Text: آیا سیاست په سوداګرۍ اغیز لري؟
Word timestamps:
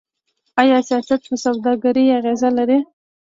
آیا 0.61 0.77
سیاست 0.89 1.21
په 1.29 1.35
سوداګرۍ 1.45 2.05
اغیز 2.19 2.41
لري؟ 2.57 2.79